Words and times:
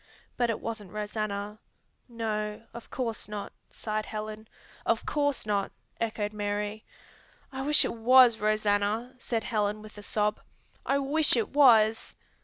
But 0.35 0.49
it 0.49 0.59
wasn't 0.59 0.93
Rosanna." 0.93 1.59
"No, 2.09 2.63
of 2.73 2.89
course 2.89 3.27
not," 3.27 3.53
sighed 3.69 4.07
Helen. 4.07 4.47
"Of 4.83 5.05
course 5.05 5.45
not!" 5.45 5.71
echoed 5.99 6.33
Mary. 6.33 6.83
"I 7.51 7.61
wish 7.61 7.85
it 7.85 7.93
was 7.93 8.39
Rosanna," 8.39 9.13
said 9.19 9.43
Helen 9.43 9.83
with 9.83 9.99
a 9.99 10.01
sob. 10.01 10.39
"I 10.87 10.97
wish 10.97 11.35
it 11.37 11.49
was!" 11.49 12.15